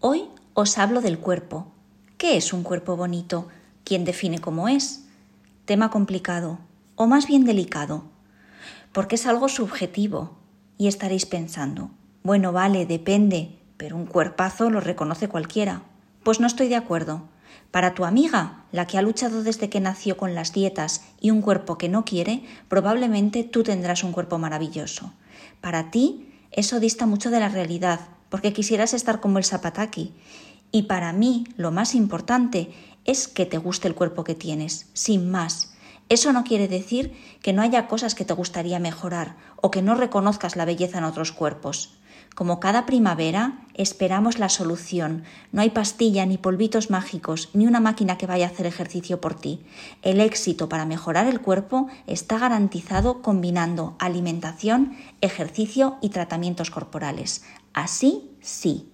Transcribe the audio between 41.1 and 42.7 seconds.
cuerpos. Como